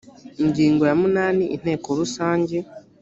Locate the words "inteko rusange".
1.55-2.57